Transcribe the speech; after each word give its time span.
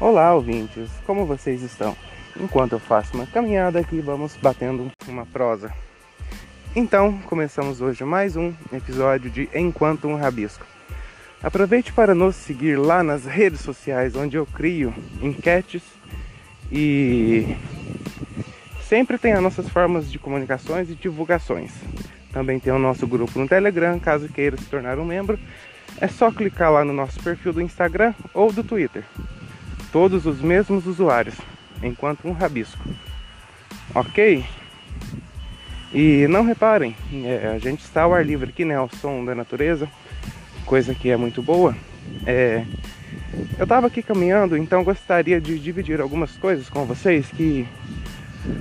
Olá, 0.00 0.34
ouvintes, 0.34 0.88
como 1.06 1.26
vocês 1.26 1.60
estão? 1.60 1.94
Enquanto 2.34 2.72
eu 2.72 2.78
faço 2.78 3.14
uma 3.14 3.26
caminhada 3.26 3.78
aqui, 3.78 4.00
vamos 4.00 4.34
batendo 4.34 4.90
uma 5.06 5.26
prosa. 5.26 5.70
Então, 6.74 7.18
começamos 7.26 7.82
hoje 7.82 8.02
mais 8.02 8.34
um 8.34 8.50
episódio 8.72 9.30
de 9.30 9.46
Enquanto 9.54 10.08
um 10.08 10.16
Rabisco. 10.16 10.64
Aproveite 11.42 11.92
para 11.92 12.14
nos 12.14 12.34
seguir 12.34 12.78
lá 12.78 13.02
nas 13.02 13.26
redes 13.26 13.60
sociais, 13.60 14.16
onde 14.16 14.38
eu 14.38 14.46
crio 14.46 14.94
enquetes 15.20 15.82
e 16.72 17.54
sempre 18.88 19.18
tem 19.18 19.34
as 19.34 19.42
nossas 19.42 19.68
formas 19.68 20.10
de 20.10 20.18
comunicações 20.18 20.88
e 20.88 20.94
divulgações. 20.94 21.72
Também 22.32 22.58
tem 22.58 22.72
o 22.72 22.78
nosso 22.78 23.06
grupo 23.06 23.38
no 23.38 23.46
Telegram, 23.46 24.00
caso 24.00 24.30
queira 24.30 24.56
se 24.56 24.64
tornar 24.64 24.98
um 24.98 25.04
membro. 25.04 25.38
É 26.00 26.08
só 26.08 26.30
clicar 26.30 26.72
lá 26.72 26.86
no 26.86 26.94
nosso 26.94 27.22
perfil 27.22 27.52
do 27.52 27.60
Instagram 27.60 28.14
ou 28.32 28.50
do 28.50 28.64
Twitter 28.64 29.04
todos 29.92 30.26
os 30.26 30.40
mesmos 30.40 30.86
usuários, 30.86 31.36
enquanto 31.82 32.26
um 32.26 32.32
rabisco. 32.32 32.82
Ok? 33.94 34.44
E 35.92 36.26
não 36.28 36.44
reparem, 36.44 36.94
é, 37.24 37.52
a 37.54 37.58
gente 37.58 37.80
está 37.80 38.02
ao 38.02 38.14
ar 38.14 38.24
livre 38.24 38.50
aqui, 38.50 38.64
né? 38.64 38.76
Ao 38.76 38.88
som 38.88 39.24
da 39.24 39.34
natureza, 39.34 39.88
coisa 40.64 40.94
que 40.94 41.10
é 41.10 41.16
muito 41.16 41.42
boa. 41.42 41.76
É, 42.24 42.64
eu 43.58 43.64
estava 43.64 43.88
aqui 43.88 44.02
caminhando, 44.02 44.56
então 44.56 44.84
gostaria 44.84 45.40
de 45.40 45.58
dividir 45.58 46.00
algumas 46.00 46.36
coisas 46.36 46.68
com 46.68 46.84
vocês 46.84 47.26
que 47.26 47.66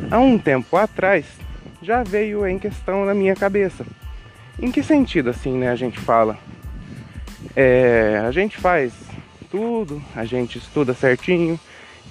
há 0.09 0.19
um 0.19 0.37
tempo 0.37 0.75
atrás 0.75 1.25
já 1.81 2.03
veio 2.03 2.45
em 2.47 2.57
questão 2.57 3.05
na 3.05 3.13
minha 3.13 3.35
cabeça. 3.35 3.85
Em 4.61 4.71
que 4.71 4.83
sentido 4.83 5.29
assim, 5.29 5.57
né? 5.57 5.69
A 5.69 5.75
gente 5.75 5.99
fala. 5.99 6.37
É, 7.55 8.21
a 8.25 8.31
gente 8.31 8.57
faz 8.57 9.08
tudo, 9.49 10.01
a 10.15 10.25
gente 10.25 10.57
estuda 10.57 10.93
certinho, 10.93 11.59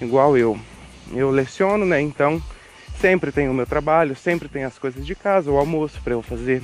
igual 0.01 0.37
eu. 0.37 0.59
Eu 1.11 1.31
leciono, 1.31 1.85
né? 1.85 2.01
Então 2.01 2.41
sempre 2.99 3.31
tem 3.31 3.49
o 3.49 3.53
meu 3.53 3.65
trabalho, 3.65 4.15
sempre 4.15 4.47
tem 4.47 4.63
as 4.63 4.77
coisas 4.77 5.05
de 5.05 5.15
casa, 5.15 5.49
o 5.49 5.57
almoço 5.57 5.99
para 6.01 6.13
eu 6.13 6.21
fazer. 6.21 6.61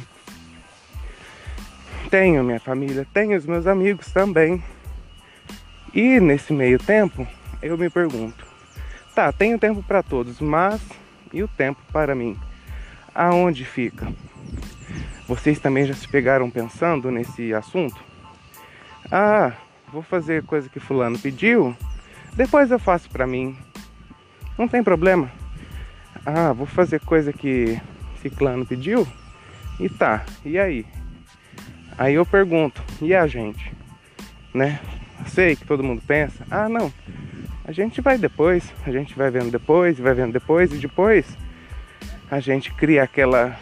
Tenho 2.09 2.43
minha 2.43 2.59
família, 2.59 3.07
tenho 3.13 3.37
os 3.37 3.45
meus 3.45 3.65
amigos 3.65 4.11
também. 4.11 4.63
E 5.93 6.19
nesse 6.19 6.53
meio 6.53 6.77
tempo, 6.77 7.27
eu 7.61 7.77
me 7.77 7.89
pergunto: 7.89 8.45
tá, 9.15 9.31
tenho 9.31 9.57
tempo 9.57 9.81
para 9.81 10.03
todos, 10.03 10.39
mas 10.39 10.81
e 11.33 11.41
o 11.41 11.47
tempo 11.47 11.81
para 11.91 12.13
mim? 12.13 12.37
Aonde 13.13 13.65
fica? 13.65 14.07
Vocês 15.27 15.59
também 15.59 15.85
já 15.85 15.93
se 15.93 16.07
pegaram 16.07 16.49
pensando 16.51 17.09
nesse 17.09 17.53
assunto? 17.53 17.99
Ah, 19.11 19.53
vou 19.91 20.01
fazer 20.01 20.43
coisa 20.43 20.69
que 20.69 20.79
fulano 20.79 21.17
pediu, 21.19 21.75
depois 22.33 22.71
eu 22.71 22.79
faço 22.79 23.09
pra 23.09 23.25
mim. 23.25 23.57
Não 24.57 24.67
tem 24.67 24.83
problema. 24.83 25.31
Ah, 26.25 26.53
vou 26.53 26.65
fazer 26.65 26.99
coisa 27.01 27.31
que 27.31 27.79
ciclano 28.21 28.65
pediu? 28.65 29.07
E 29.79 29.89
tá, 29.89 30.25
e 30.43 30.57
aí? 30.57 30.85
Aí 31.97 32.15
eu 32.15 32.25
pergunto, 32.25 32.81
e 33.01 33.13
a 33.13 33.27
gente? 33.27 33.73
Né? 34.53 34.79
Sei 35.27 35.55
que 35.55 35.65
todo 35.65 35.83
mundo 35.83 36.01
pensa, 36.05 36.45
ah 36.49 36.67
não, 36.67 36.91
a 37.63 37.71
gente 37.71 38.01
vai 38.01 38.17
depois, 38.17 38.71
a 38.85 38.91
gente 38.91 39.15
vai 39.15 39.31
vendo 39.31 39.49
depois, 39.49 39.97
vai 39.97 40.13
vendo 40.13 40.33
depois, 40.33 40.71
e 40.71 40.77
depois 40.77 41.25
a 42.29 42.39
gente 42.39 42.71
cria 42.73 43.03
aquela 43.03 43.57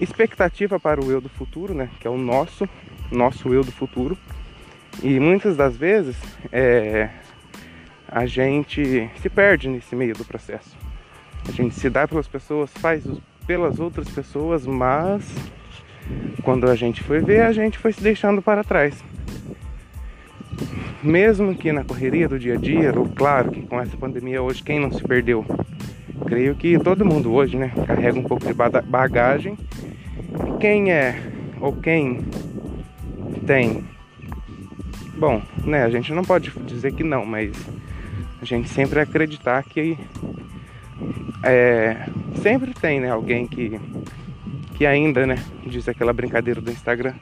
expectativa 0.00 0.78
para 0.80 1.00
o 1.00 1.10
eu 1.10 1.20
do 1.20 1.28
futuro, 1.28 1.74
né? 1.74 1.88
Que 2.00 2.06
é 2.06 2.10
o 2.10 2.18
nosso, 2.18 2.68
nosso 3.10 3.52
eu 3.52 3.62
do 3.62 3.72
futuro. 3.72 4.18
E 5.02 5.20
muitas 5.20 5.56
das 5.56 5.76
vezes 5.76 6.16
é, 6.52 7.10
a 8.08 8.26
gente 8.26 9.10
se 9.20 9.28
perde 9.28 9.68
nesse 9.68 9.94
meio 9.94 10.14
do 10.14 10.24
processo. 10.24 10.76
A 11.46 11.52
gente 11.52 11.74
se 11.74 11.90
dá 11.90 12.08
pelas 12.08 12.26
pessoas, 12.26 12.70
faz 12.74 13.04
pelas 13.46 13.78
outras 13.78 14.08
pessoas, 14.08 14.66
mas 14.66 15.24
quando 16.42 16.68
a 16.68 16.74
gente 16.74 17.02
foi 17.02 17.20
ver, 17.20 17.42
a 17.42 17.52
gente 17.52 17.78
foi 17.78 17.92
se 17.92 18.02
deixando 18.02 18.40
para 18.40 18.64
trás. 18.64 19.02
Mesmo 21.02 21.54
que 21.54 21.72
na 21.72 21.84
correria 21.84 22.28
do 22.28 22.38
dia 22.38 22.54
a 22.54 22.56
dia, 22.56 22.92
ou 22.98 23.08
claro 23.08 23.50
que 23.50 23.62
com 23.62 23.78
essa 23.80 23.96
pandemia 23.96 24.42
hoje, 24.42 24.62
quem 24.62 24.78
não 24.78 24.90
se 24.90 25.02
perdeu? 25.02 25.44
Creio 26.26 26.54
que 26.54 26.78
todo 26.78 27.04
mundo 27.04 27.32
hoje, 27.32 27.56
né, 27.56 27.72
carrega 27.86 28.18
um 28.18 28.22
pouco 28.22 28.46
de 28.46 28.54
bagagem. 28.54 29.58
Quem 30.60 30.90
é 30.90 31.20
ou 31.60 31.72
quem 31.74 32.20
tem 33.46 33.84
Bom, 35.16 35.40
né, 35.64 35.84
a 35.84 35.90
gente 35.90 36.12
não 36.12 36.24
pode 36.24 36.50
dizer 36.66 36.92
que 36.92 37.04
não, 37.04 37.24
mas 37.24 37.52
a 38.42 38.44
gente 38.44 38.68
sempre 38.68 38.98
acreditar 38.98 39.62
que 39.62 39.96
é, 41.42 42.08
sempre 42.42 42.74
tem, 42.74 43.00
né, 43.00 43.10
alguém 43.10 43.46
que, 43.46 43.80
que 44.74 44.84
ainda, 44.84 45.24
né, 45.24 45.38
diz 45.64 45.88
aquela 45.88 46.12
brincadeira 46.12 46.60
do 46.60 46.70
Instagram, 46.70 47.14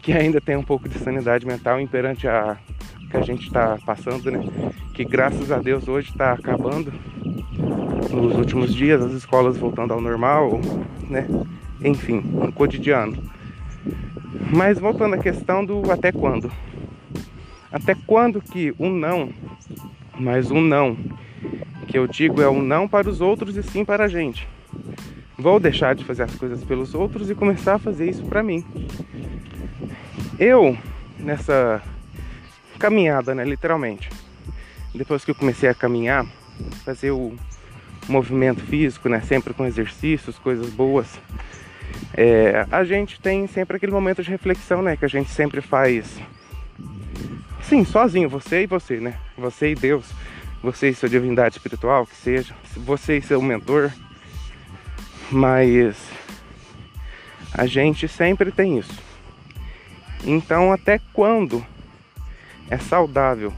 que 0.00 0.12
ainda 0.12 0.40
tem 0.40 0.56
um 0.56 0.62
pouco 0.62 0.88
de 0.88 0.98
sanidade 0.98 1.46
mental 1.46 1.80
imperante 1.80 2.26
a 2.26 2.56
que 3.10 3.16
a 3.16 3.22
gente 3.22 3.46
está 3.46 3.78
passando, 3.84 4.30
né, 4.30 4.40
que 4.94 5.04
graças 5.04 5.52
a 5.52 5.58
Deus 5.58 5.86
hoje 5.88 6.10
está 6.10 6.32
acabando 6.32 6.92
nos 8.10 8.34
últimos 8.36 8.74
dias, 8.74 9.02
as 9.02 9.12
escolas 9.12 9.58
voltando 9.58 9.92
ao 9.92 10.00
normal, 10.00 10.60
né, 11.08 11.28
enfim, 11.82 12.22
um 12.34 12.50
cotidiano. 12.50 13.16
Mas 14.50 14.78
voltando 14.78 15.14
à 15.14 15.18
questão 15.18 15.64
do 15.64 15.90
até 15.90 16.10
quando. 16.10 16.50
Até 17.76 17.94
quando 17.94 18.40
que 18.40 18.74
um 18.78 18.88
não, 18.88 19.28
mas 20.18 20.50
um 20.50 20.62
não, 20.62 20.96
que 21.86 21.98
eu 21.98 22.06
digo 22.06 22.40
é 22.40 22.48
um 22.48 22.62
não 22.62 22.88
para 22.88 23.06
os 23.06 23.20
outros 23.20 23.54
e 23.54 23.62
sim 23.62 23.84
para 23.84 24.04
a 24.04 24.08
gente. 24.08 24.48
Vou 25.36 25.60
deixar 25.60 25.94
de 25.94 26.02
fazer 26.02 26.22
as 26.22 26.34
coisas 26.34 26.64
pelos 26.64 26.94
outros 26.94 27.28
e 27.28 27.34
começar 27.34 27.74
a 27.74 27.78
fazer 27.78 28.08
isso 28.08 28.24
para 28.24 28.42
mim. 28.42 28.64
Eu, 30.38 30.74
nessa 31.18 31.82
caminhada, 32.78 33.34
né, 33.34 33.44
literalmente, 33.44 34.08
depois 34.94 35.22
que 35.22 35.32
eu 35.32 35.34
comecei 35.34 35.68
a 35.68 35.74
caminhar, 35.74 36.24
fazer 36.82 37.10
o 37.10 37.36
movimento 38.08 38.62
físico, 38.62 39.06
né, 39.10 39.20
sempre 39.20 39.52
com 39.52 39.66
exercícios, 39.66 40.38
coisas 40.38 40.70
boas, 40.70 41.20
é, 42.14 42.66
a 42.72 42.84
gente 42.84 43.20
tem 43.20 43.46
sempre 43.46 43.76
aquele 43.76 43.92
momento 43.92 44.22
de 44.22 44.30
reflexão, 44.30 44.80
né, 44.80 44.96
que 44.96 45.04
a 45.04 45.08
gente 45.08 45.28
sempre 45.28 45.60
faz 45.60 46.18
Sim, 47.68 47.84
sozinho, 47.84 48.28
você 48.28 48.62
e 48.62 48.66
você, 48.66 49.00
né? 49.00 49.18
Você 49.36 49.72
e 49.72 49.74
Deus, 49.74 50.06
você 50.62 50.90
e 50.90 50.94
sua 50.94 51.08
divindade 51.08 51.56
espiritual, 51.56 52.06
que 52.06 52.14
seja, 52.14 52.54
você 52.76 53.18
e 53.18 53.22
seu 53.22 53.42
mentor. 53.42 53.90
Mas 55.32 55.96
a 57.52 57.66
gente 57.66 58.06
sempre 58.06 58.52
tem 58.52 58.78
isso. 58.78 59.02
Então, 60.24 60.72
até 60.72 61.00
quando 61.12 61.66
é 62.70 62.78
saudável 62.78 63.52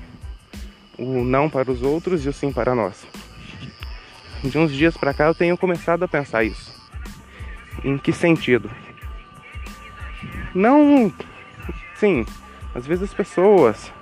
o 0.98 1.22
não 1.22 1.50
para 1.50 1.70
os 1.70 1.82
outros 1.82 2.24
e 2.24 2.30
o 2.30 2.32
sim 2.32 2.50
para 2.50 2.74
nós? 2.74 3.06
De 4.42 4.56
uns 4.56 4.72
dias 4.72 4.96
para 4.96 5.12
cá 5.12 5.26
eu 5.26 5.34
tenho 5.34 5.58
começado 5.58 6.02
a 6.02 6.08
pensar 6.08 6.44
isso. 6.44 6.72
Em 7.84 7.98
que 7.98 8.12
sentido? 8.14 8.70
Não, 10.54 11.12
sim, 11.94 12.24
às 12.74 12.86
vezes 12.86 13.04
as 13.04 13.14
pessoas 13.14 13.92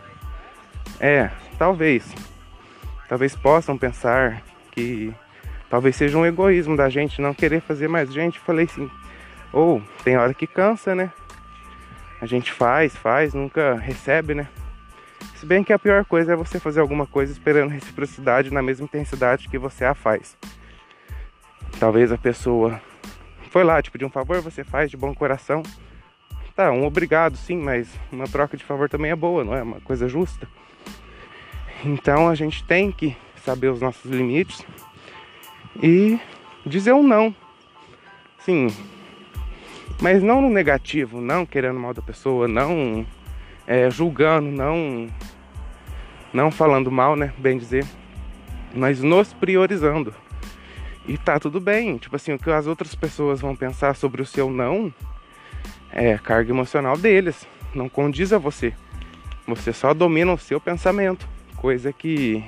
é, 1.01 1.31
talvez. 1.59 2.15
Talvez 3.09 3.37
possam 3.37 3.79
pensar 3.79 4.43
que 4.73 5.15
talvez 5.71 5.97
seja 5.97 6.19
um 6.19 6.27
egoísmo 6.27 6.77
da 6.77 6.89
gente 6.89 7.21
não 7.21 7.33
querer 7.33 7.61
fazer 7.61 7.89
mais 7.89 8.13
gente. 8.13 8.39
Falei 8.41 8.65
assim, 8.65 8.91
ou 9.53 9.79
oh, 9.79 10.03
tem 10.03 10.17
hora 10.17 10.35
que 10.35 10.47
cansa, 10.47 10.95
né? 10.95 11.11
A 12.21 12.27
gente 12.27 12.53
faz, 12.53 12.97
faz, 12.97 13.35
nunca 13.35 13.75
recebe, 13.75 14.35
né? 14.35 14.49
Se 15.37 15.45
bem 15.45 15.63
que 15.63 15.73
a 15.73 15.79
pior 15.79 16.05
coisa 16.05 16.33
é 16.33 16.37
você 16.37 16.59
fazer 16.59 16.81
alguma 16.81 17.07
coisa 17.07 17.31
esperando 17.31 17.71
reciprocidade 17.71 18.53
na 18.53 18.63
mesma 18.63 18.85
intensidade 18.85 19.49
que 19.49 19.59
você 19.59 19.85
a 19.85 19.95
faz. 19.95 20.37
Talvez 21.79 22.11
a 22.11 22.17
pessoa 22.17 22.81
foi 23.51 23.63
lá, 23.63 23.81
te 23.83 23.91
pediu 23.91 24.09
um 24.09 24.11
favor, 24.11 24.41
você 24.41 24.65
faz 24.65 24.91
de 24.91 24.97
bom 24.97 25.15
coração. 25.15 25.63
Tá, 26.55 26.71
um 26.71 26.87
obrigado 26.87 27.37
sim, 27.37 27.59
mas 27.59 27.87
uma 28.11 28.27
troca 28.27 28.57
de 28.57 28.65
favor 28.65 28.89
também 28.89 29.11
é 29.11 29.17
boa, 29.17 29.45
não 29.45 29.55
é? 29.55 29.63
Uma 29.63 29.81
coisa 29.81 30.09
justa. 30.09 30.49
Então 31.85 32.29
a 32.29 32.35
gente 32.35 32.65
tem 32.65 32.91
que 32.91 33.17
saber 33.45 33.69
os 33.69 33.81
nossos 33.81 34.11
limites 34.11 34.65
e 35.83 36.19
dizer 36.65 36.93
um 36.93 37.03
não. 37.03 37.35
Sim, 38.39 38.69
mas 40.01 40.23
não 40.23 40.41
no 40.41 40.49
negativo, 40.49 41.21
não 41.21 41.47
querendo 41.47 41.79
mal 41.79 41.95
da 41.95 42.03
pessoa, 42.03 42.47
não 42.47 43.07
é, 43.67 43.91
julgando, 43.91 44.51
não 44.51 45.09
não 46.33 46.51
falando 46.51 46.91
mal, 46.91 47.17
né, 47.17 47.33
bem 47.39 47.57
dizer, 47.57 47.85
mas 48.75 49.03
nos 49.03 49.33
priorizando. 49.33 50.15
E 51.09 51.17
tá 51.17 51.39
tudo 51.39 51.61
bem, 51.61 51.97
tipo 51.99 52.15
assim, 52.17 52.33
o 52.33 52.39
que 52.39 52.51
as 52.51 52.67
outras 52.67 52.95
pessoas 52.95 53.41
vão 53.41 53.57
pensar 53.57 53.95
sobre 53.95 54.21
o 54.21 54.27
seu 54.27 54.51
não 54.51 54.93
é 55.91 56.19
carga 56.19 56.51
emocional 56.51 56.99
deles, 56.99 57.47
não 57.75 57.89
condiz 57.89 58.33
a 58.33 58.39
você. 58.39 58.75
Você 59.47 59.73
só 59.73 59.95
domina 59.95 60.33
o 60.33 60.39
seu 60.39 60.61
pensamento 60.61 61.27
coisa 61.57 61.93
que 61.93 62.45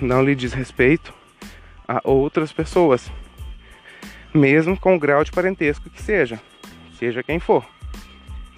não 0.00 0.22
lhe 0.22 0.34
diz 0.34 0.52
respeito 0.52 1.12
a 1.86 2.00
outras 2.04 2.52
pessoas, 2.52 3.10
mesmo 4.32 4.78
com 4.78 4.94
o 4.94 4.98
grau 4.98 5.24
de 5.24 5.32
parentesco 5.32 5.90
que 5.90 6.00
seja, 6.00 6.40
seja 6.98 7.22
quem 7.22 7.40
for. 7.40 7.64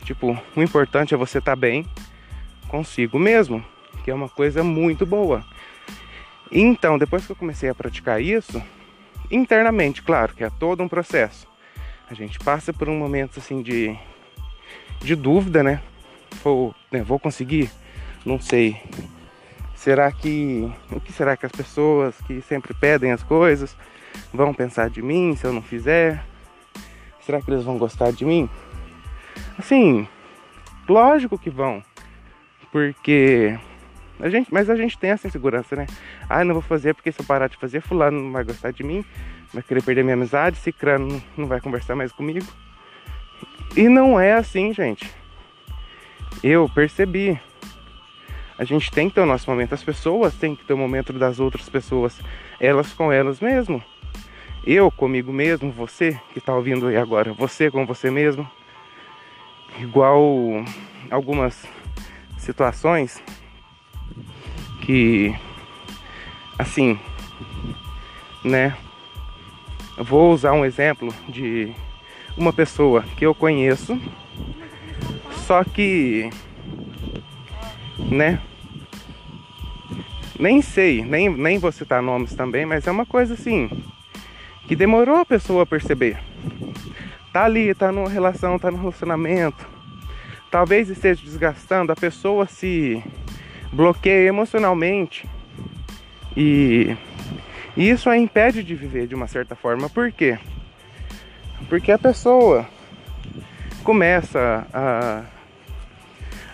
Tipo, 0.05 0.39
o 0.57 0.63
importante 0.63 1.15
é 1.15 1.17
você 1.17 1.39
estar 1.39 1.53
tá 1.53 1.57
bem 1.57 1.87
consigo 2.69 3.19
mesmo, 3.19 3.65
que 4.05 4.11
é 4.11 4.15
uma 4.15 4.29
coisa 4.29 4.63
muito 4.63 5.07
boa. 5.07 5.45
Então, 6.51 6.99
depois 6.99 7.25
que 7.25 7.33
eu 7.33 7.37
comecei 7.37 7.69
a 7.69 7.75
praticar 7.75 8.21
isso, 8.21 8.63
internamente, 9.31 10.03
claro, 10.03 10.35
que 10.35 10.45
é 10.45 10.51
todo 10.51 10.83
um 10.83 10.89
processo. 10.89 11.47
A 12.11 12.15
gente 12.15 12.39
passa 12.39 12.73
por 12.73 12.89
um 12.89 12.99
momento 12.99 13.39
assim 13.39 13.63
de, 13.63 13.97
de 15.01 15.17
dúvida, 15.17 15.63
né? 15.63 15.81
Vou, 16.45 16.75
né? 16.91 17.03
Vou 17.03 17.19
conseguir? 17.19 17.71
Não 18.25 18.39
sei. 18.39 18.79
Será 19.83 20.13
que. 20.13 20.73
O 20.93 21.01
que 21.01 21.13
será 21.13 21.37
que 21.37 21.45
as 21.45 21.51
pessoas 21.51 22.17
que 22.21 22.41
sempre 22.43 22.73
pedem 22.73 23.11
as 23.11 23.25
coisas 23.25 23.77
vão 24.33 24.55
pensar 24.55 24.89
de 24.89 25.03
mim 25.03 25.35
se 25.35 25.45
eu 25.45 25.53
não 25.53 25.61
fizer? 25.61 26.25
Será 27.23 27.43
que 27.43 27.51
eles 27.51 27.65
vão 27.65 27.79
gostar 27.79 28.13
de 28.13 28.25
mim? 28.25 28.49
Assim, 29.59 30.07
lógico 30.89 31.37
que 31.37 31.51
vão. 31.51 31.83
Porque 32.71 33.59
a 34.21 34.29
gente, 34.29 34.55
mas 34.55 34.71
a 34.71 34.77
gente 34.77 34.97
tem 34.97 35.11
essa 35.11 35.27
insegurança, 35.27 35.75
né? 35.75 35.89
Ah, 36.31 36.45
não 36.45 36.55
vou 36.55 36.63
fazer 36.63 36.95
porque 36.95 37.11
se 37.11 37.21
eu 37.21 37.27
parar 37.27 37.49
de 37.49 37.57
fazer, 37.57 37.81
fulano 37.81 38.23
não 38.23 38.31
vai 38.31 38.45
gostar 38.45 38.71
de 38.71 38.85
mim, 38.85 39.05
vai 39.53 39.65
querer 39.65 39.83
perder 39.83 40.05
minha 40.05 40.15
amizade, 40.15 40.59
cicrano 40.59 41.21
não 41.37 41.49
vai 41.49 41.61
conversar 41.61 41.97
mais 41.97 42.13
comigo. 42.13 42.47
E 43.77 43.89
não 43.89 44.21
é 44.21 44.35
assim, 44.35 44.73
gente. 44.73 45.11
Eu 46.41 46.71
percebi. 46.73 47.37
A 48.59 48.65
gente 48.65 48.91
tem 48.91 49.09
que 49.09 49.15
ter 49.15 49.21
o 49.21 49.27
nosso 49.27 49.49
momento. 49.51 49.75
As 49.75 49.83
pessoas 49.83 50.35
têm 50.35 50.55
que 50.55 50.65
ter 50.65 50.73
o 50.73 50.79
momento 50.79 51.13
das 51.13 51.41
outras 51.41 51.69
pessoas. 51.69 52.21
Elas 52.61 52.93
com 52.93 53.13
elas 53.13 53.41
mesmo. 53.41 53.83
Eu 54.65 54.91
comigo 54.91 55.33
mesmo, 55.33 55.73
você 55.73 56.21
que 56.33 56.39
está 56.39 56.55
ouvindo 56.55 56.87
aí 56.87 56.97
agora, 56.97 57.33
você 57.33 57.71
com 57.71 57.85
você 57.85 58.11
mesmo. 58.11 58.49
Igual 59.81 60.23
algumas 61.11 61.67
situações 62.39 63.23
que 64.83 65.35
assim, 66.59 66.99
né? 68.45 68.77
Eu 69.97 70.05
vou 70.05 70.33
usar 70.33 70.53
um 70.53 70.65
exemplo 70.65 71.13
de 71.29 71.73
uma 72.37 72.53
pessoa 72.53 73.03
que 73.17 73.27
eu 73.27 73.35
conheço, 73.35 74.01
só 75.47 75.63
que, 75.65 76.31
né? 78.11 78.41
Nem 80.39 80.61
sei, 80.61 81.05
nem, 81.05 81.29
nem 81.29 81.59
vou 81.59 81.71
citar 81.71 82.03
nomes 82.03 82.35
também, 82.35 82.67
mas 82.67 82.87
é 82.87 82.91
uma 82.91 83.07
coisa 83.07 83.35
assim 83.35 83.71
que 84.67 84.77
demorou 84.77 85.17
a 85.17 85.25
pessoa 85.25 85.65
a 85.65 85.67
perceber. 85.67 86.19
Tá 87.33 87.45
ali, 87.45 87.75
tá 87.75 87.91
numa 87.91 88.09
relação, 88.09 88.59
tá 88.59 88.71
no 88.71 88.79
relacionamento. 88.79 89.67
Talvez 90.51 90.89
esteja 90.89 91.23
desgastando, 91.23 91.93
a 91.93 91.97
pessoa 91.97 92.47
se 92.47 93.03
bloqueia 93.73 94.29
emocionalmente 94.29 95.27
e 96.37 96.97
isso 97.77 98.11
a 98.11 98.19
impede 98.19 98.63
de 98.63 98.75
viver 98.75 99.07
de 99.07 99.15
uma 99.15 99.27
certa 99.27 99.55
forma. 99.55 99.89
Por 99.89 100.13
quê? 100.13 100.39
Porque 101.69 101.91
a 101.91 101.99
pessoa 101.99 102.69
começa 103.83 104.67
a, 104.73 105.23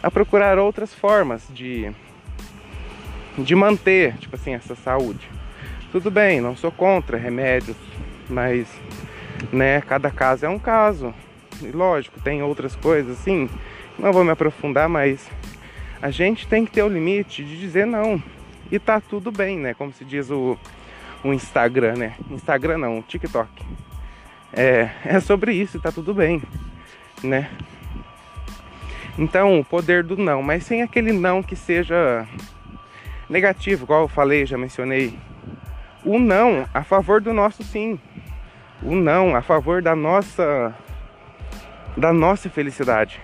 a 0.03 0.11
procurar 0.11 0.59
outras 0.59 0.95
formas 0.95 1.47
de, 1.51 1.91
de 3.37 3.55
manter, 3.55 4.17
tipo 4.19 4.37
assim, 4.37 4.55
essa 4.55 4.75
saúde. 4.75 5.29
Tudo 5.91 6.11
bem, 6.11 6.41
não 6.41 6.57
sou 6.57 6.71
contra 6.71 7.17
remédios, 7.17 7.77
mas 8.29 8.69
né, 9.53 9.81
cada 9.81 10.11
caso 10.11 10.47
é 10.47 10.49
um 10.49 10.59
caso. 10.59 11.15
E 11.63 11.69
lógico, 11.69 12.21
tem 12.21 12.43
outras 12.43 12.77
coisas 12.77 13.19
assim, 13.19 13.49
não 13.99 14.13
vou 14.13 14.25
me 14.25 14.31
aprofundar, 14.31 14.89
mas 14.89 15.29
a 16.01 16.11
gente 16.11 16.47
tem 16.47 16.65
que 16.65 16.71
ter 16.71 16.83
o 16.83 16.89
limite 16.89 17.45
de 17.45 17.59
dizer 17.59 17.87
não. 17.87 18.23
E 18.71 18.79
tá 18.79 19.01
tudo 19.01 19.33
bem, 19.33 19.59
né? 19.59 19.75
Como 19.75 19.93
se 19.93 20.05
diz 20.05 20.31
o, 20.31 20.57
o 21.25 21.33
Instagram, 21.33 21.95
né? 21.97 22.15
Instagram 22.31 22.79
não, 22.79 23.03
TikTok. 23.03 23.51
É, 24.53 24.91
é 25.05 25.21
sobre 25.21 25.53
isso, 25.53 25.81
tá 25.81 25.91
tudo 25.91 26.15
bem, 26.15 26.43
né? 27.23 27.51
Então, 29.19 29.59
o 29.59 29.65
poder 29.65 30.05
do 30.05 30.17
não, 30.17 30.43
mas 30.43 30.65
sem 30.65 30.83
aquele 30.83 31.13
não 31.13 31.43
que 31.43 31.57
seja 31.57 32.27
negativo, 33.29 33.85
igual 33.85 34.03
eu 34.03 34.09
falei, 34.09 34.47
já 34.47 34.57
mencionei. 34.57 35.19
O 36.05 36.19
não 36.19 36.67
a 36.73 36.85
favor 36.85 37.21
do 37.21 37.33
nosso 37.33 37.63
sim. 37.65 37.99
O 38.83 38.95
não 38.95 39.35
a 39.35 39.43
favor 39.43 39.83
da 39.83 39.97
nossa 39.97 40.75
da 41.97 42.13
nossa 42.13 42.49
felicidade. 42.49 43.21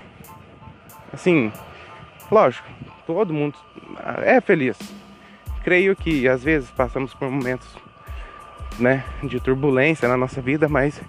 Assim, 1.12 1.52
Lógico, 2.31 2.67
todo 3.06 3.35
mundo 3.35 3.56
é 4.23 4.40
feliz. 4.40 4.79
Creio 5.62 5.94
que 5.94 6.26
às 6.29 6.43
vezes 6.43 6.70
passamos 6.70 7.14
por 7.14 7.31
momentos 7.31 7.69
né, 8.79 9.05
de 9.23 9.38
turbulência 9.40 10.08
na 10.08 10.17
nossa 10.17 10.40
vida, 10.40 10.69
mas 10.69 11.00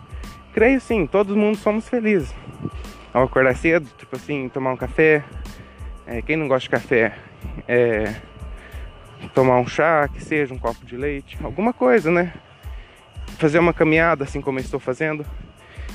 creio 0.54 0.80
sim, 0.80 1.08
todo 1.08 1.36
mundo 1.36 1.58
somos 1.58 1.88
felizes. 1.88 2.34
Ao 3.16 3.24
acordar 3.24 3.56
cedo, 3.56 3.88
tipo 3.98 4.14
assim, 4.18 4.50
tomar 4.50 4.74
um 4.74 4.76
café. 4.76 5.24
É, 6.06 6.22
quem 6.22 6.36
não 6.36 6.50
gosta 6.50 6.64
de 6.64 6.70
café, 6.70 7.18
é, 7.66 8.14
tomar 9.34 9.58
um 9.58 9.66
chá, 9.66 10.10
que 10.10 10.22
seja 10.22 10.54
um 10.54 10.58
copo 10.58 10.86
de 10.86 10.98
leite, 10.98 11.38
alguma 11.42 11.72
coisa, 11.72 12.12
né? 12.12 12.34
Fazer 13.38 13.58
uma 13.58 13.74
caminhada 13.74 14.26
assim 14.26 14.42
como 14.42 14.60
eu 14.60 14.64
estou 14.64 14.82
fazendo. 14.82 15.26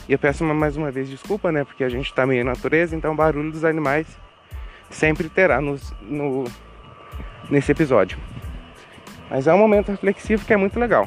E 0.09 0.15
eu 0.15 0.19
peço 0.19 0.43
mais 0.45 0.79
uma 0.79 0.91
vez 0.91 1.11
desculpa, 1.11 1.53
né? 1.53 1.63
Porque 1.63 1.85
a 1.85 1.91
gente 1.91 2.07
está 2.07 2.25
meio 2.25 2.43
natureza, 2.43 2.97
então 2.97 3.13
o 3.13 3.15
barulho 3.15 3.53
dos 3.53 3.67
animais 3.67 4.07
sempre 4.89 5.29
terá 5.29 5.61
nos, 5.61 5.93
no, 6.01 6.45
nesse 7.51 7.71
episódio. 7.71 8.17
Mas 9.29 9.47
é 9.47 9.53
um 9.53 9.59
momento 9.59 9.91
reflexivo 9.91 10.47
que 10.47 10.55
é 10.55 10.57
muito 10.57 10.81
legal. 10.81 11.07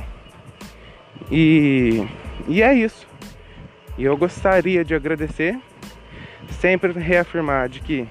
E, 1.32 2.08
e 2.48 2.62
é 2.62 2.72
isso. 2.72 3.08
E 3.98 4.04
eu 4.04 4.16
gostaria 4.16 4.86
de 4.86 4.94
agradecer, 4.94 5.60
sempre 6.50 6.92
reafirmar 6.94 7.70
de 7.70 7.80
que 7.80 8.08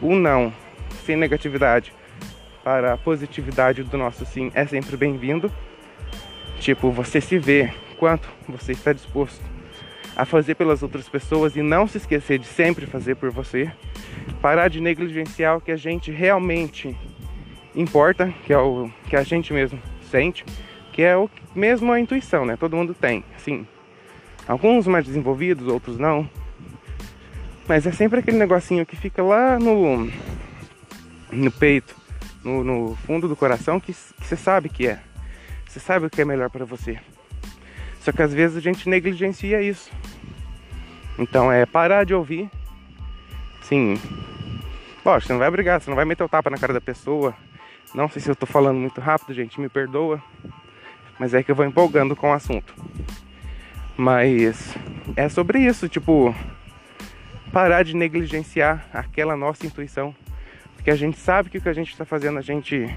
o 0.00 0.14
não, 0.14 0.52
sem 1.04 1.16
negatividade, 1.16 1.92
para 2.62 2.92
a 2.92 2.96
positividade 2.96 3.82
do 3.82 3.96
nosso 3.96 4.24
sim 4.26 4.50
é 4.54 4.66
sempre 4.66 4.96
bem-vindo. 4.96 5.50
Tipo, 6.58 6.90
você 6.90 7.20
se 7.20 7.38
vê 7.38 7.72
quanto 7.98 8.28
você 8.48 8.72
está 8.72 8.92
disposto 8.92 9.42
a 10.16 10.24
fazer 10.24 10.54
pelas 10.54 10.82
outras 10.82 11.08
pessoas 11.08 11.56
e 11.56 11.62
não 11.62 11.86
se 11.86 11.96
esquecer 11.98 12.38
de 12.38 12.46
sempre 12.46 12.86
fazer 12.86 13.16
por 13.16 13.30
você. 13.30 13.70
Parar 14.42 14.68
de 14.68 14.80
negligenciar 14.80 15.56
o 15.56 15.60
que 15.60 15.72
a 15.72 15.76
gente 15.76 16.10
realmente 16.10 16.96
importa, 17.74 18.32
que 18.44 18.52
é 18.52 18.58
o 18.58 18.90
que 19.08 19.16
a 19.16 19.22
gente 19.22 19.52
mesmo 19.52 19.80
sente, 20.10 20.44
que 20.92 21.02
é 21.02 21.16
o 21.16 21.30
mesmo 21.54 21.92
a 21.92 22.00
intuição, 22.00 22.44
né? 22.44 22.56
Todo 22.56 22.76
mundo 22.76 22.94
tem, 22.94 23.24
sim. 23.38 23.66
Alguns 24.46 24.86
mais 24.86 25.04
desenvolvidos, 25.04 25.68
outros 25.68 25.98
não. 25.98 26.28
Mas 27.70 27.86
é 27.86 27.92
sempre 27.92 28.18
aquele 28.18 28.36
negocinho 28.36 28.84
que 28.84 28.96
fica 28.96 29.22
lá 29.22 29.56
no 29.56 30.10
no 31.30 31.52
peito, 31.52 31.94
no, 32.42 32.64
no 32.64 32.96
fundo 33.06 33.28
do 33.28 33.36
coração 33.36 33.78
que 33.78 33.92
você 33.92 34.34
sabe 34.34 34.68
que 34.68 34.88
é. 34.88 34.98
Você 35.68 35.78
sabe 35.78 36.06
o 36.06 36.10
que 36.10 36.20
é 36.20 36.24
melhor 36.24 36.50
para 36.50 36.64
você. 36.64 36.98
Só 38.00 38.10
que 38.10 38.22
às 38.22 38.34
vezes 38.34 38.56
a 38.56 38.60
gente 38.60 38.88
negligencia 38.88 39.62
isso. 39.62 39.88
Então 41.16 41.52
é 41.52 41.64
parar 41.64 42.02
de 42.02 42.12
ouvir. 42.12 42.50
Sim. 43.62 43.94
Lógico, 45.04 45.28
você 45.28 45.32
não 45.34 45.38
vai 45.38 45.50
brigar, 45.52 45.80
você 45.80 45.90
não 45.90 45.96
vai 45.96 46.04
meter 46.04 46.24
o 46.24 46.28
tapa 46.28 46.50
na 46.50 46.58
cara 46.58 46.72
da 46.72 46.80
pessoa. 46.80 47.36
Não 47.94 48.08
sei 48.08 48.20
se 48.20 48.28
eu 48.28 48.34
tô 48.34 48.46
falando 48.46 48.78
muito 48.78 49.00
rápido, 49.00 49.32
gente, 49.32 49.60
me 49.60 49.68
perdoa. 49.68 50.20
Mas 51.20 51.34
é 51.34 51.42
que 51.44 51.52
eu 51.52 51.54
vou 51.54 51.64
empolgando 51.64 52.16
com 52.16 52.30
o 52.30 52.34
assunto. 52.34 52.74
Mas 53.96 54.74
é 55.14 55.28
sobre 55.28 55.60
isso, 55.60 55.88
tipo, 55.88 56.34
parar 57.52 57.82
de 57.82 57.94
negligenciar 57.94 58.86
aquela 58.92 59.36
nossa 59.36 59.66
intuição. 59.66 60.14
Porque 60.74 60.90
a 60.90 60.96
gente 60.96 61.18
sabe 61.18 61.50
que 61.50 61.58
o 61.58 61.60
que 61.60 61.68
a 61.68 61.74
gente 61.74 61.90
está 61.90 62.04
fazendo, 62.04 62.38
a 62.38 62.42
gente 62.42 62.88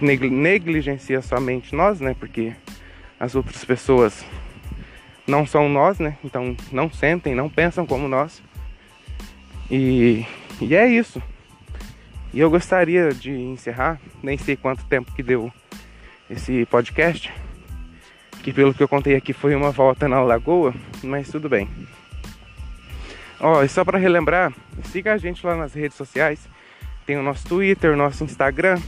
negligencia 0.00 1.22
somente 1.22 1.74
nós, 1.74 2.00
né? 2.00 2.14
Porque 2.18 2.52
as 3.18 3.34
outras 3.34 3.64
pessoas 3.64 4.24
não 5.26 5.46
são 5.46 5.68
nós, 5.68 5.98
né? 5.98 6.18
Então 6.22 6.56
não 6.70 6.90
sentem, 6.90 7.34
não 7.34 7.48
pensam 7.48 7.86
como 7.86 8.08
nós. 8.08 8.42
E, 9.70 10.26
e 10.60 10.74
é 10.74 10.86
isso. 10.86 11.22
E 12.32 12.40
eu 12.40 12.50
gostaria 12.50 13.10
de 13.10 13.30
encerrar, 13.30 14.00
nem 14.22 14.36
sei 14.36 14.56
quanto 14.56 14.84
tempo 14.86 15.12
que 15.12 15.22
deu 15.22 15.52
esse 16.28 16.66
podcast, 16.66 17.32
que 18.42 18.52
pelo 18.52 18.74
que 18.74 18.82
eu 18.82 18.88
contei 18.88 19.14
aqui 19.14 19.32
foi 19.32 19.54
uma 19.54 19.70
volta 19.70 20.08
na 20.08 20.20
lagoa, 20.20 20.74
mas 21.02 21.30
tudo 21.30 21.48
bem. 21.48 21.68
Ó, 23.46 23.62
e 23.62 23.68
só 23.68 23.84
para 23.84 23.98
relembrar, 23.98 24.54
siga 24.84 25.12
a 25.12 25.18
gente 25.18 25.46
lá 25.46 25.54
nas 25.54 25.74
redes 25.74 25.98
sociais, 25.98 26.48
Tem 27.04 27.18
o 27.18 27.22
nosso 27.22 27.46
Twitter, 27.46 27.92
o 27.92 27.96
nosso 27.96 28.24
Instagram, 28.24 28.80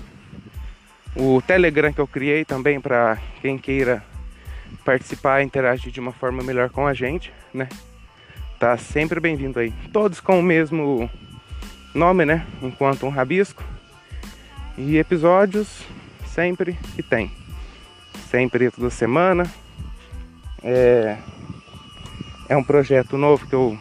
o 1.15 1.43
Telegram 1.43 1.93
que 1.93 2.01
eu 2.01 2.07
criei 2.07 2.43
também 2.43 2.81
para 2.81 3.19
quem 3.43 3.59
queira 3.59 4.03
participar, 4.83 5.43
interagir 5.43 5.93
de 5.93 6.01
uma 6.01 6.11
forma 6.11 6.43
melhor 6.43 6.71
com 6.71 6.87
a 6.87 6.95
gente, 6.95 7.31
né? 7.53 7.69
Tá 8.59 8.79
sempre 8.79 9.21
bem-vindo 9.21 9.59
aí. 9.59 9.75
Todos 9.93 10.21
com 10.21 10.41
o 10.41 10.43
mesmo 10.43 11.11
nome, 11.95 12.25
né? 12.25 12.47
Enquanto 12.63 13.05
um 13.05 13.11
rabisco. 13.11 13.63
E 14.79 14.97
episódios 14.97 15.85
sempre 16.25 16.79
que 16.95 17.03
tem. 17.03 17.31
Sempre 18.31 18.71
toda 18.71 18.89
semana. 18.89 19.45
É, 20.63 21.19
é 22.49 22.57
um 22.57 22.65
projeto 22.65 23.19
novo 23.19 23.47
que 23.47 23.55
eu 23.55 23.79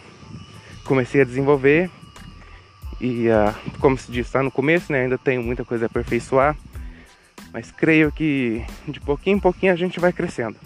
comecei 0.85 1.21
a 1.21 1.25
desenvolver. 1.25 1.89
E 3.01 3.27
uh, 3.27 3.53
como 3.79 3.97
se 3.97 4.09
diz, 4.11 4.25
está 4.27 4.41
no 4.41 4.51
começo, 4.51 4.91
né? 4.91 5.01
Ainda 5.01 5.17
tenho 5.17 5.43
muita 5.43 5.65
coisa 5.65 5.85
a 5.85 5.87
aperfeiçoar. 5.87 6.55
Mas 7.51 7.71
creio 7.71 8.11
que 8.11 8.63
de 8.87 8.99
pouquinho 8.99 9.37
em 9.37 9.39
pouquinho 9.39 9.73
a 9.73 9.75
gente 9.75 9.99
vai 9.99 10.13
crescendo. 10.13 10.57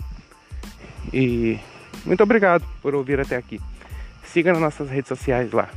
E 1.12 1.60
muito 2.06 2.22
obrigado 2.22 2.64
por 2.82 2.94
ouvir 2.94 3.20
até 3.20 3.36
aqui. 3.36 3.60
Siga 4.24 4.52
nas 4.52 4.62
nossas 4.62 4.90
redes 4.90 5.08
sociais 5.08 5.52
lá. 5.52 5.70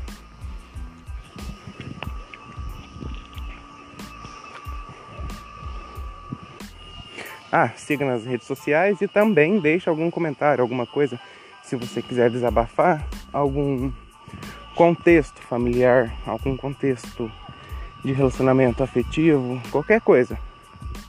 Ah, 7.51 7.69
siga 7.77 8.07
nas 8.07 8.25
redes 8.25 8.47
sociais 8.47 9.03
e 9.03 9.09
também 9.09 9.61
deixe 9.61 9.87
algum 9.87 10.11
comentário, 10.11 10.63
alguma 10.63 10.87
coisa, 10.87 11.21
se 11.63 11.77
você 11.77 12.01
quiser 12.01 12.31
desabafar, 12.31 13.07
algum 13.31 13.93
contexto 14.75 15.41
familiar, 15.43 16.13
algum 16.27 16.57
contexto 16.57 17.31
de 18.05 18.13
relacionamento 18.13 18.83
afetivo, 18.83 19.61
qualquer 19.71 20.01
coisa 20.01 20.39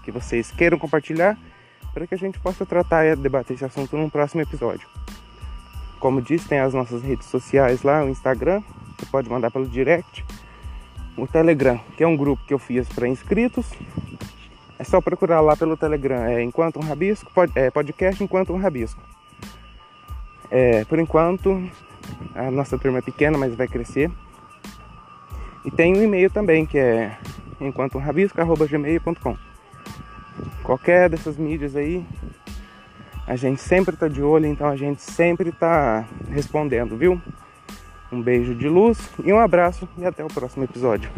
que 0.03 0.11
vocês 0.11 0.51
queiram 0.51 0.77
compartilhar 0.77 1.37
para 1.93 2.07
que 2.07 2.15
a 2.15 2.17
gente 2.17 2.39
possa 2.39 2.65
tratar 2.65 3.05
e 3.05 3.15
debater 3.15 3.55
esse 3.55 3.65
assunto 3.65 3.95
num 3.95 4.09
próximo 4.09 4.41
episódio. 4.41 4.87
Como 5.99 6.21
disse, 6.21 6.47
tem 6.47 6.59
as 6.59 6.73
nossas 6.73 7.01
redes 7.01 7.27
sociais 7.27 7.83
lá, 7.83 8.03
o 8.03 8.09
Instagram, 8.09 8.61
você 8.97 9.05
pode 9.05 9.29
mandar 9.29 9.51
pelo 9.51 9.67
direct. 9.67 10.25
O 11.15 11.27
Telegram, 11.27 11.79
que 11.95 12.03
é 12.03 12.07
um 12.07 12.17
grupo 12.17 12.43
que 12.45 12.53
eu 12.53 12.59
fiz 12.59 12.89
para 12.89 13.07
inscritos. 13.07 13.71
É 14.77 14.83
só 14.83 14.99
procurar 14.99 15.41
lá 15.41 15.55
pelo 15.55 15.77
Telegram, 15.77 16.25
é 16.25 16.43
Enquanto 16.43 16.79
um 16.79 16.83
Rabisco, 16.83 17.31
pod, 17.31 17.51
é, 17.55 17.69
podcast 17.69 18.23
Enquanto 18.23 18.51
um 18.51 18.57
Rabisco. 18.57 19.01
É, 20.49 20.83
por 20.85 20.99
enquanto, 20.99 21.69
a 22.35 22.49
nossa 22.49 22.77
turma 22.77 22.99
é 22.99 23.01
pequena, 23.01 23.37
mas 23.37 23.55
vai 23.55 23.67
crescer. 23.67 24.11
E 25.65 25.71
tem 25.71 25.95
um 25.95 26.03
e-mail 26.03 26.29
também, 26.29 26.65
que 26.65 26.77
é 26.77 27.17
enquantoumrabisco.gmail.com 27.59 29.37
Qualquer 30.63 31.09
dessas 31.09 31.37
mídias 31.37 31.75
aí, 31.75 32.05
a 33.27 33.35
gente 33.35 33.61
sempre 33.61 33.95
tá 33.95 34.07
de 34.07 34.21
olho, 34.21 34.45
então 34.45 34.67
a 34.67 34.75
gente 34.75 35.01
sempre 35.01 35.51
tá 35.51 36.05
respondendo, 36.29 36.97
viu? 36.97 37.21
Um 38.11 38.21
beijo 38.21 38.53
de 38.53 38.67
luz 38.67 39.09
e 39.23 39.31
um 39.31 39.39
abraço 39.39 39.87
e 39.97 40.05
até 40.05 40.23
o 40.23 40.27
próximo 40.27 40.63
episódio. 40.63 41.09